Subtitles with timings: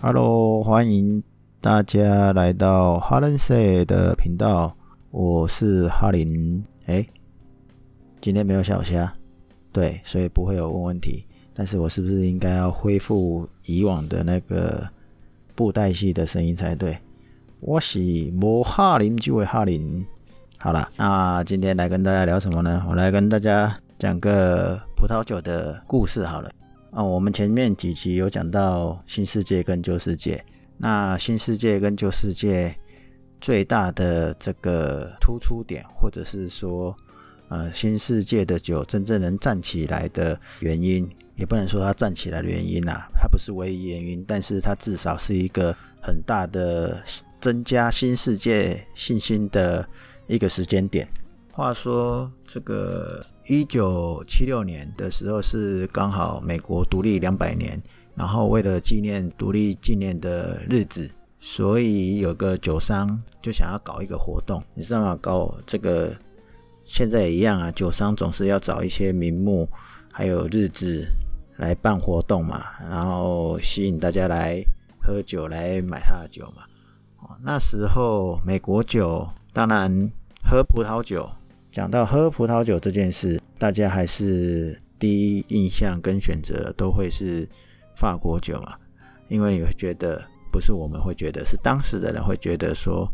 [0.00, 1.20] Hello，欢迎
[1.60, 4.72] 大家来到哈伦社的频道，
[5.10, 6.64] 我是哈林。
[6.86, 7.04] 哎，
[8.20, 9.12] 今天没有小虾，
[9.72, 11.26] 对，所以不会有问问题。
[11.52, 14.88] 但是我是不是应该要恢复以往的那个
[15.56, 16.96] 布袋戏的声音才对？
[17.58, 17.98] 我是
[18.30, 20.06] 摩哈林，就为哈林。
[20.58, 22.86] 好了，那今天来跟大家聊什么呢？
[22.88, 26.24] 我来跟大家讲个葡萄酒的故事。
[26.24, 26.48] 好了。
[26.90, 30.42] 啊，我们前面几集有讲到新世界跟旧世界，
[30.78, 32.74] 那新世界跟旧世界
[33.40, 36.96] 最大的这个突出点，或者是说，
[37.48, 41.06] 呃，新世界的酒真正能站起来的原因，
[41.36, 47.02] 也不能说它站起来的原因呐，它不是唯一原因，但是它至少是一个很大的
[47.38, 49.86] 增加新世界信心的
[50.26, 51.06] 一个时间点。
[51.58, 57.82] 话说这个一九七六年的时候是刚好美国独立两百年，
[58.14, 65.18] 然后为了纪念独立纪念的日子，所以有个酒商就想要搞一个活动，你知道吗？
[65.20, 66.16] 搞这个
[66.84, 69.68] 现在也一样啊，酒商总是要找一些名目
[70.12, 71.04] 还有日子
[71.56, 74.62] 来办活动嘛，然后吸引大家来
[75.02, 76.62] 喝酒来买他的酒嘛。
[77.42, 80.08] 那时候美国酒当然
[80.44, 81.28] 喝葡萄酒。
[81.78, 87.48] 讲到喝葡萄酒这件事，大家还是第一印象跟选择都会是
[87.94, 88.76] 法国酒啊，
[89.28, 93.08] 因为你会觉得不是我们会觉得，是当时的人会觉得说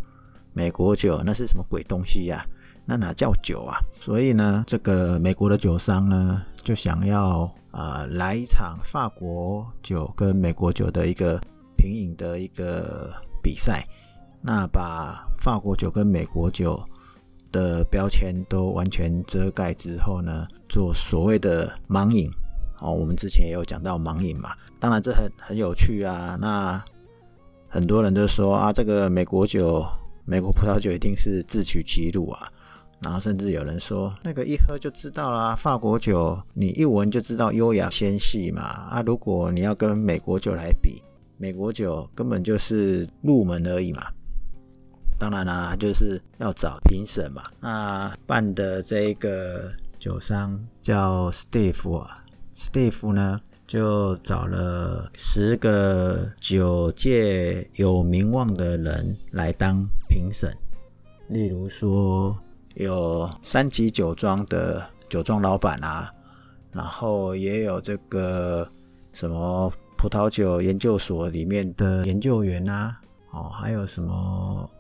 [0.55, 2.43] 美国酒那是什么鬼东西呀？
[2.87, 3.77] 那哪叫酒啊？
[4.01, 11.39] 所以呢，这个美国的酒商呢就想要啊来一场法国酒跟美国酒的一个
[11.77, 13.87] 品饮的一个比赛，
[14.41, 16.83] 那把法国酒跟美国酒。
[17.55, 22.29] 的标签都完全遮盖之后呢，做所谓的盲饮
[22.81, 22.93] 哦。
[22.93, 26.37] 我们之前也有讲到盲饮嘛，当然这很很有趣啊。
[26.41, 26.83] 那
[27.69, 29.87] 很多人都说啊，这个美国酒、
[30.25, 32.51] 美国葡萄酒一定是自取其辱啊。
[33.01, 38.63] 然后甚至有人说，那个一喝就知道啦，法国酒你一闻就知道优雅纤细嘛。
[38.63, 41.01] 啊，如果你要跟美国酒来比，
[41.37, 44.07] 美国酒根本就是入门而已嘛。
[45.19, 47.45] 当然啦，就是要找评审嘛。
[47.61, 52.23] 那办的这一个酒商叫 Steve 啊
[52.55, 60.55] ，Steve 呢就找了十个酒界有名望的人来当评审。
[61.29, 62.37] 例如说
[62.75, 66.13] 有三级酒庄的酒庄老板啊，
[66.73, 68.69] 然后也有这个
[69.13, 73.01] 什么葡萄酒研究所里面的研究员啊，
[73.31, 74.71] 哦，还有什么？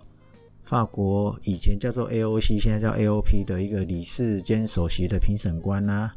[0.65, 6.11] 法国以前叫做 AOC，现在叫 AOP 的一个理事兼首席的评审官呐，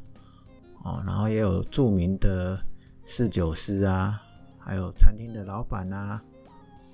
[0.85, 2.57] 哦，然后也有著名的
[3.05, 4.21] 侍酒师啊，
[4.57, 6.21] 还有餐厅的老板呐，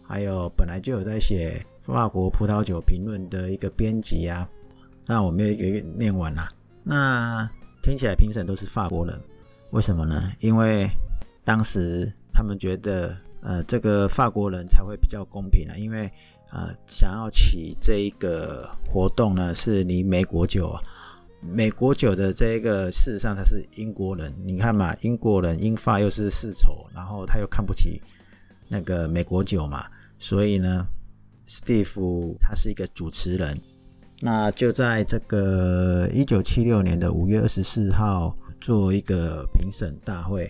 [0.01, 4.49] 还有本来就有在写法国葡萄酒评论的一个编辑啊。
[5.05, 6.51] 那我没有一个念完啦。
[6.81, 7.47] 那
[7.83, 9.21] 听起来评审都是法国人，
[9.69, 10.31] 为什么呢？
[10.39, 10.89] 因为
[11.43, 16.11] 当时他们觉得，呃，这个法国人才会比较公平啊，因为。
[16.53, 20.79] 呃，想要起这一个活动呢，是你美国酒啊，
[21.41, 27.99] 美国酒的这一个，事实上他是英国人，你看嘛，英国人英法又是世仇，然后他又看不起
[28.67, 29.85] 那个美国酒嘛，
[30.19, 30.85] 所以呢
[31.47, 33.59] ，Steve 他是一个主持人，
[34.21, 40.47] 那就在这个一九七六年的五月二十四号做一个评审大会，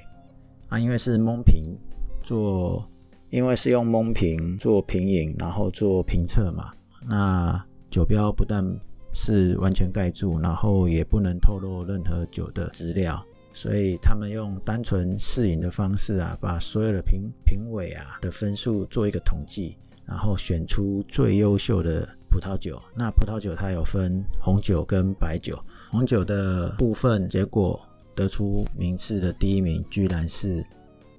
[0.68, 1.78] 啊，因为是蒙评
[2.22, 2.85] 做。
[3.33, 6.71] 因为是用蒙瓶做瓶饮，然后做评测嘛，
[7.07, 8.63] 那酒标不但
[9.11, 22.79] 是完全盖住，然后也不能透露任何酒的资料，所以他们用单纯试饮的方式啊，把所有的评评委啊的分数做一个统计，然后选出最优秀的葡萄酒。
[22.95, 27.81] 那葡萄酒它有分红酒跟白酒，红酒的部分结果
[28.13, 30.63] 得出名次的第一名居然是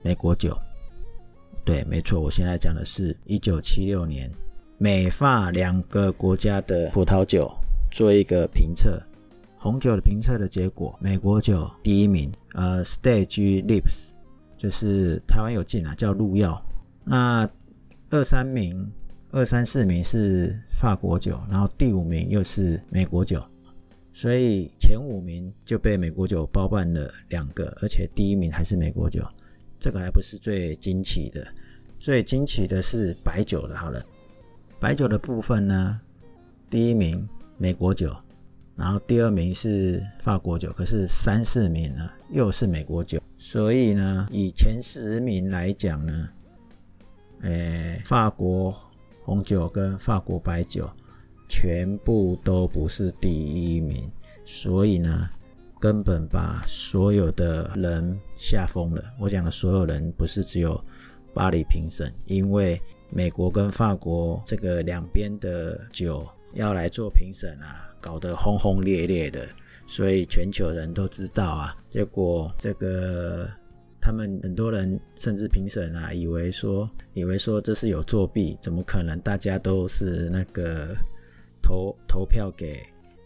[0.01, 0.57] 美国酒。
[1.65, 4.31] 对，没错，我现在讲的是一九七六年
[4.77, 7.51] 美法两个国家的葡萄酒
[7.91, 9.03] 做一个评测，
[9.57, 14.13] 红酒的评测的结果，美国酒第一名，呃，Stage Lips，
[14.59, 16.63] 就是台湾有进啊，叫入药。
[17.03, 17.49] 那
[18.11, 18.93] 二三名、
[19.31, 23.43] 二三四名是法国酒，然后第五名又是美国酒，
[24.13, 29.27] 所以前五名就被美国酒包办了两个，而且第一名还是美国酒。
[29.85, 31.47] 这个还不是最惊奇的，
[32.01, 33.77] 最惊奇的是白酒的。
[33.77, 34.03] 好了，
[34.81, 36.01] 白酒的部分呢，
[36.71, 37.29] 第一名
[37.59, 38.17] 美国酒，
[38.77, 43.21] 然后第二名是法国酒，可是三四名呢又是美国酒。
[43.37, 46.31] 所以呢，以前十名来讲呢，
[47.43, 48.75] 诶，法国
[49.23, 50.91] 红酒跟法国白酒
[51.47, 54.11] 全部都不是第一名，
[54.47, 55.29] 所以呢，
[55.85, 59.05] 根本把所有的人吓疯了。
[59.21, 60.83] 我讲的所有人不是只有
[61.35, 69.47] 巴黎评审，因为美国跟法国这个两边的酒要来做评审啊，搞得轰轰烈烈的。
[69.87, 73.47] 所以全球人都知道啊，结果这个
[74.01, 79.21] 他们很多人甚至评审啊，以为说以为说这是有作弊，怎么可能？
[79.21, 80.97] 大家都是那个
[81.61, 82.83] 投投票给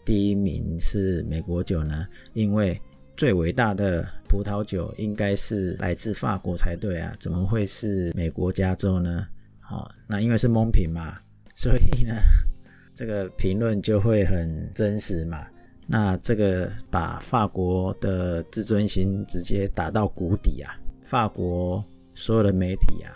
[0.09, 2.07] 第一名是美国酒呢？
[2.33, 2.81] 因为
[3.15, 9.27] 最伟大的葡萄酒应该是来自法国才对啊，怎么会是美国加州呢？
[9.59, 11.19] 好，那因为是蒙品嘛，
[11.53, 12.15] 所以呢，
[12.95, 15.45] 这个评论就会很真实嘛。
[15.85, 20.73] 那这个把法国的自尊心直接打到谷底啊！
[21.03, 21.85] 法国
[22.15, 23.13] 所有的媒体啊，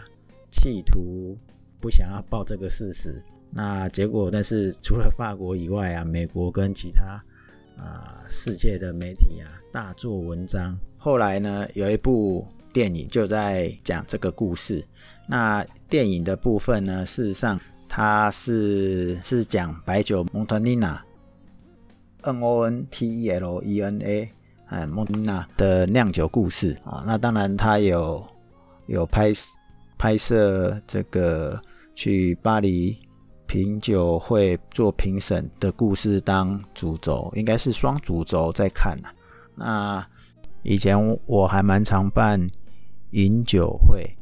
[0.51, 1.36] 企图
[1.80, 3.19] 不想要报这个事实。
[3.53, 7.23] 那结果，但是除了法国以外啊，美国跟其他
[7.77, 10.77] 啊世界的媒体啊大做文章。
[10.97, 14.83] 后来呢，有一部电影就在讲这个故事。
[15.27, 21.00] 那电影的部分呢，事实上它是是讲白酒蒙特利娜。
[22.23, 24.29] N O N T E L E N A，
[24.67, 28.25] 哎，蒙特纳的酿酒故事啊，那当然他有
[28.88, 29.31] 有拍
[29.97, 31.61] 拍摄这个
[31.94, 32.97] 去巴黎
[33.53, 39.09] 品酒会做评审的故事当主轴，应该是双主轴在看呐。
[39.53, 40.03] 那
[40.63, 40.97] 以前
[41.27, 42.50] 我还蛮常办
[43.11, 44.17] 饮酒会，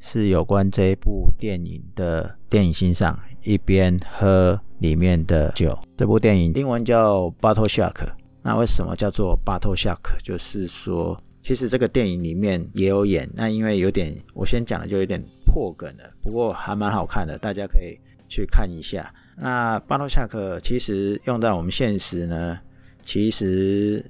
[0.00, 4.60] 是有关这一部电影的电影欣赏，一边喝。
[4.80, 7.94] 里面的酒，这部电影英文叫《Battle Shark》。
[8.42, 10.18] 那为什么叫做《Battle Shark》？
[10.22, 13.26] 就是说，其实这个电影里面也有演。
[13.34, 16.04] 那因为有点，我先讲的就有点破梗了。
[16.20, 17.98] 不过还蛮好看的，大家可以
[18.28, 19.12] 去看一下。
[19.36, 20.28] 那《Battle Shark》
[20.60, 22.58] 其实用在我们现实呢，
[23.02, 24.04] 其实，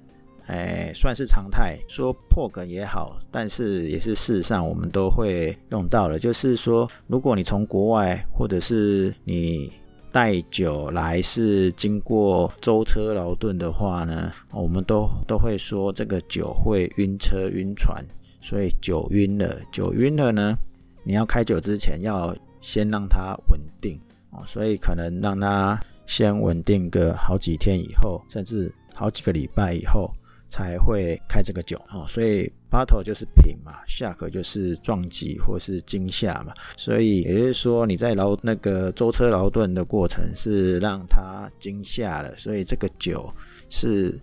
[0.47, 1.79] 哎，算是常态。
[1.89, 6.19] 说破梗也好，但是也是事实上我们都会用到的。
[6.19, 9.73] 就是说，如果你从国外，或者是你
[10.13, 18.03] 带酒来是经过舟车劳顿的话呢，我们都都会说这个酒会晕车晕船，
[18.41, 20.55] 所以酒晕了，酒晕了呢，
[21.03, 24.01] 你要开酒之前要先让它稳定
[24.31, 30.11] 哦，所以可能让它先稳定个好几天以后，甚至好几个礼拜以后。
[30.49, 43.29] 才会开这个酒哦，所以 battle 就是品嘛，shock 就是撞击或是惊吓嘛，所以也就是说你在劳那个舟车劳顿的过程是让它惊吓了，所以这个酒
[43.69, 44.17] 是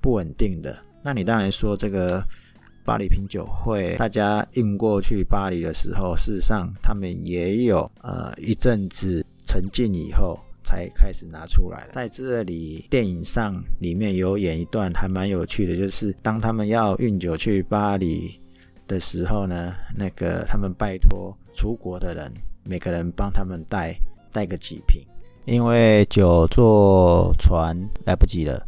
[0.00, 0.74] 不稳定的。
[1.02, 2.26] 那你当然说这个
[2.84, 10.38] 巴黎品酒会，大家运过去巴黎的时候，事实上他们也有呃一阵子沉浸以后。
[10.64, 18.40] 才开始拿出来在这里，电影上里面有演一段还蛮有趣的，就是当他们要运酒去巴黎
[18.86, 22.32] 的时候呢，那个他们拜托出国的人，
[22.62, 23.94] 每个人帮他们带
[24.30, 25.02] 带个几瓶，
[25.46, 27.76] 因为酒坐船
[28.06, 28.64] 来不及了，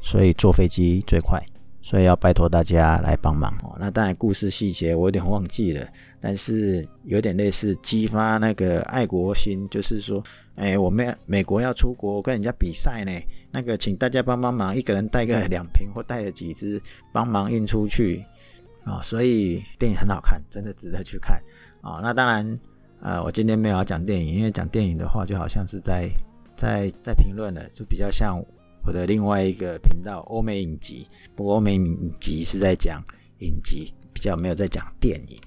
[0.00, 1.42] 所以坐飞机最快。
[1.82, 3.76] 所以要拜托大家来帮忙哦。
[3.78, 5.86] 那当然，故事细节我有点忘记了，
[6.20, 10.22] 但是有点类似激发那个爱国心，就是说，
[10.54, 13.12] 哎，我们美国要出国跟人家比赛呢，
[13.50, 16.80] 那个请大家帮帮忙，一个人带个两瓶或带了几支，
[17.12, 18.24] 帮忙运出去
[18.84, 19.02] 啊。
[19.02, 21.36] 所以电影很好看，真的值得去看
[21.80, 21.98] 啊。
[22.00, 22.60] 那当然，
[23.00, 26.08] 呃，我今天没有要讲电影，因为讲电影的话，就好像是在
[26.54, 28.40] 在在评论了，就比较像。
[28.84, 33.02] 我的另外一个频道欧美影集，不过欧美影集是在讲
[33.38, 35.38] 影集，比较没有在讲电影。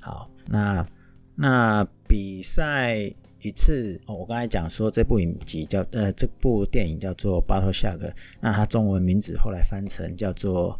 [0.00, 0.86] 好，那
[1.34, 2.98] 那比赛
[3.40, 7.98] 一次哦，我刚才讲说这部影集叫呃这部电影叫做《Battle Shark》，
[8.40, 10.72] 那它中文名字后来翻成叫做《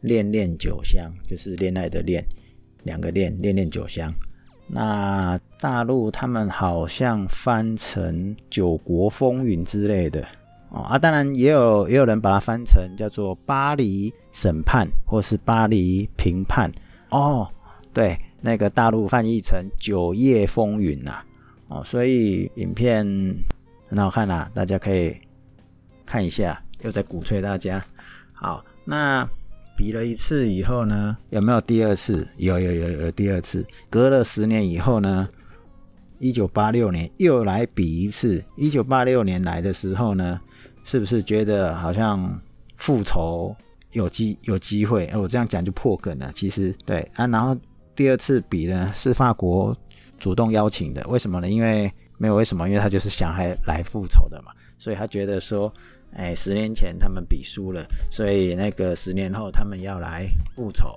[0.00, 2.24] 恋恋酒香》，就是恋爱的恋，
[2.84, 4.12] 两个恋，恋恋酒香。
[4.66, 10.26] 那大陆他们好像翻成《九国风云》之类的。
[10.70, 16.70] 哦啊，当然也有也有人把它翻成叫做《巴黎审判》或是《巴黎评判》
[17.10, 17.48] 哦，
[17.94, 21.22] 对，那个大陆翻译成《九夜风云》呐，
[21.68, 23.06] 哦，所以影片
[23.88, 25.16] 很好看啦，大家可以
[26.04, 27.82] 看一下，又在鼓吹大家。
[28.34, 29.26] 好，那
[29.74, 32.28] 比了一次以后呢，有没有第二次？
[32.36, 35.28] 有有有有第二次，隔了十年以后呢，
[36.18, 38.44] 一九八六年又来比一次。
[38.56, 40.40] 一九八六年来的时候呢？
[40.84, 42.40] 是不是觉得好像
[42.78, 43.54] 复仇
[43.92, 45.04] 有机有机会？
[45.08, 46.32] 哎，我这样讲就破梗了。
[46.34, 47.54] 其实对啊，然后
[47.94, 49.76] 第二次比呢是法国
[50.18, 51.06] 主动邀请的。
[51.06, 51.48] 为什么呢？
[51.50, 54.52] 因为没有为什么，因为他就是想来来复仇的嘛。
[54.78, 55.70] 所以他觉得说，
[56.14, 60.88] 哎，十年前他们比输了，所以那个十年后他们要来复仇。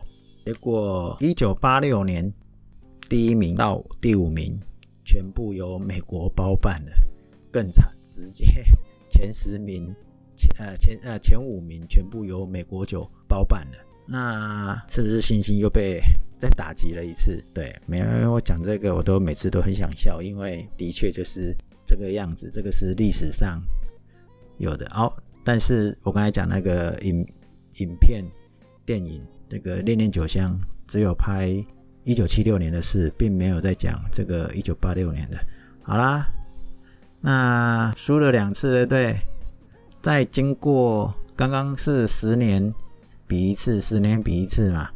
[0.45, 2.31] 结果一九八六年
[3.09, 4.57] 第一名到第五名
[5.03, 6.91] 全部由美国包办了，
[7.51, 8.46] 更惨，直接
[9.10, 9.93] 前十名。
[10.34, 13.77] 前呃前呃前五名全部由美国酒包办了，
[14.08, 16.01] 那是不是信心又被
[16.39, 17.43] 再打击了一次？
[17.53, 21.55] 对，没有，我讲这个我都每次都很想笑，因为的确就是
[21.86, 23.62] 这个样子，这个是历史上
[24.58, 24.88] 有的。
[24.96, 27.24] 哦，但是我刚才讲那个影
[27.75, 28.24] 影片
[28.84, 31.53] 电影那个《恋恋酒香》，只有拍
[32.03, 35.38] 一九七六年的事，并没有在讲这个一九八六年的。
[35.84, 36.25] 好啦，
[37.20, 39.15] 那输了两次，对。
[40.01, 42.74] 再经过刚刚是十年
[43.27, 44.89] 比一次，十年比一次嘛。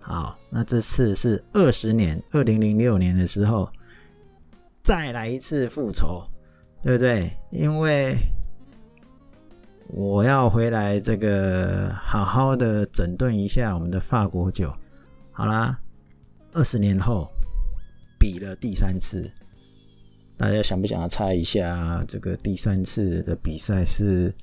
[0.00, 3.70] 好，那这次是二十年，二零零六年的时候
[4.82, 6.26] 再来一次复仇，
[6.82, 7.30] 对不对？
[7.50, 8.16] 因为
[9.88, 14.74] 我要回来这个好好的整顿一下我们的法国酒。
[15.30, 15.78] 好啦，
[16.52, 17.30] 二十年后
[18.18, 19.30] 比了第三次。
[20.36, 24.34] 大家想不想要猜一下，这个第三次的比赛是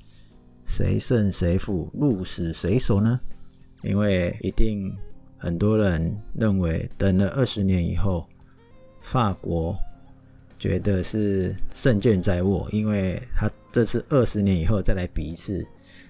[0.64, 3.20] 谁胜谁负，鹿死谁手呢？
[3.82, 4.90] 因为一定
[5.36, 8.26] 很多人认为，等了二十年以后，
[9.00, 9.76] 法国
[10.58, 15.66] 觉得是胜券在握，因为他这次二十年以后再来比一次。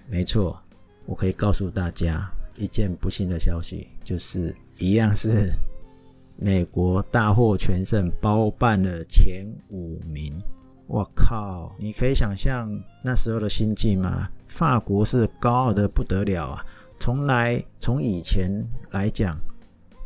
[0.09, 0.57] 没错，
[1.05, 5.51] 我可以告诉大家一件不幸的消息，就是一样是。
[6.43, 10.33] 美国大获全胜，包办了前五名。
[10.87, 11.71] 我靠！
[11.77, 12.67] 你可以想象
[13.03, 14.27] 那时候的心境吗？
[14.47, 16.65] 法国是高傲的不得了啊！
[16.99, 18.51] 从来从以前
[18.89, 19.37] 来讲，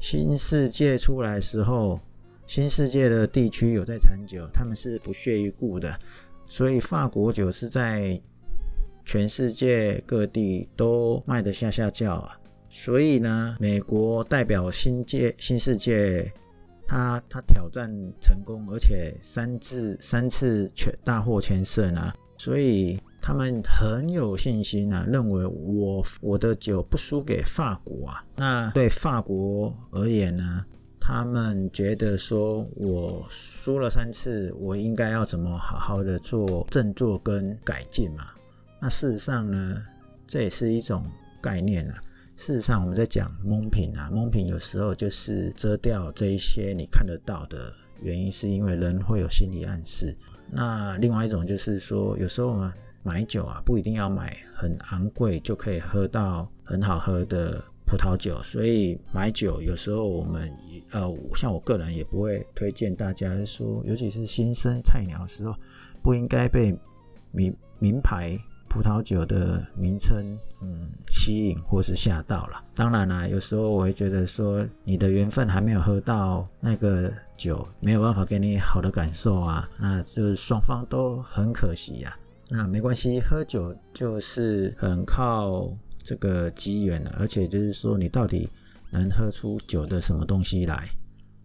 [0.02, 2.02] 新世界出来时候，
[2.46, 5.98] 新世界的地区有在产酒，他们是不屑一顾的，
[6.48, 8.22] 所以法国酒是在
[9.06, 12.38] 全世界各地都卖得下下叫啊。
[12.78, 16.30] 所以呢，美国代表新界新世界，
[16.86, 17.90] 他他挑战
[18.22, 28.22] 成功，而且三次三次全大获全胜啊，所以他们很有信心啊，认为我我的酒不输给法国啊。
[28.36, 30.66] 那对法国而言呢，
[31.00, 38.28] 他们觉得说我输了三次，我应该要怎么好好的做振作跟改进嘛？
[38.82, 39.82] 那事实上呢，
[40.28, 41.06] 这也是一种
[41.42, 42.02] 概念啊。
[42.38, 50.16] 事实上，我们在讲蒙品啊，蒙品有时候就是遮掉这一些你看得到的原因，是因为人会有心理暗示。
[50.52, 52.74] 那另外一种就是说，有时候嘛，
[53.04, 58.44] 买酒啊，不一定要买很昂贵就可以喝到很好喝的葡萄酒。
[58.44, 60.54] 所以买酒有时候我们
[60.92, 61.02] 呃，
[61.36, 65.56] 像我个人也不会推荐大家说，尤其是新生菜鸟的时候，
[66.04, 66.78] 不应该被
[67.32, 68.38] 名名牌。
[68.68, 72.64] 葡萄酒的名称，嗯，吸引或是吓到了。
[72.74, 82.18] 当然啦，有时候我会觉得说，你的缘分还没有喝到那个酒，没有办法给你好的感受啊，那就是双方都很可惜呀。
[82.50, 88.50] 那没关系，喝酒就是很靠这个机缘的，而且就是说，你到底
[88.90, 90.90] 能喝出酒的什么东西来？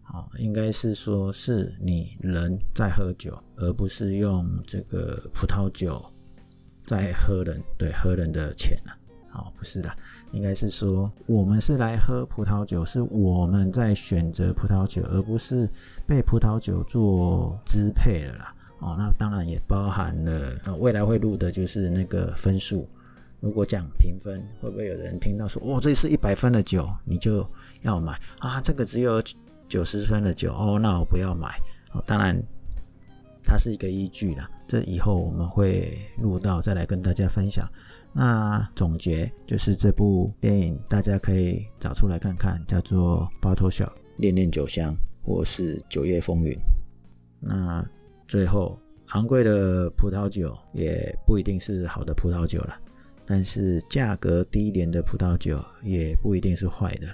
[0.03, 6.03] 好，应该是说是你人在喝酒，而不是用这个葡萄酒。
[6.87, 8.91] 在喝人，对喝人的钱啊，
[9.33, 9.91] 哦，不是的，
[10.33, 15.69] 应该是说我们是来喝葡萄酒，是我们在选择葡萄酒，而不是
[16.07, 18.55] 被葡萄酒做支配了啦。
[18.81, 22.89] 哦，那当然也包含了未来会录的就是那个分数。
[23.41, 27.49] 如果讲评分，会不会有人听到说，哦，这是一百分的酒，你就
[27.83, 28.61] 要买啊？
[28.61, 29.23] 这个只有
[29.69, 31.49] 九十分的酒，哦，那我不要买。
[31.93, 32.37] 哦，当然。
[33.43, 37.67] 它是一个依据啦，这以后我们会录到再来跟大家分享。
[38.12, 44.93] 那总结就是这部电影大家可以找出来看看，叫做《巴托小恋恋酒香》
[45.25, 46.52] 或是《酒业风云》。
[47.38, 47.87] 那
[48.26, 52.76] 最后，昂贵的葡萄酒也不一定是好的葡萄酒了，
[53.25, 57.07] 但是价格低廉的葡萄酒也不一定是坏的。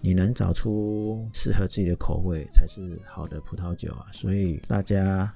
[0.00, 4.06] 你能找出适合自己的口味，才是好的葡萄酒啊！
[4.12, 5.32] 所以大家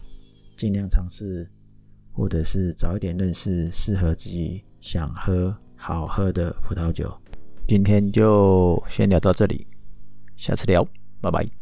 [0.57, 1.51] 尽量尝试，
[2.13, 7.13] 或者是早一点认识适合自己想喝好喝的葡萄酒。
[7.67, 9.67] 今天就先聊到这里，
[10.37, 10.87] 下次聊，
[11.21, 11.47] 拜拜。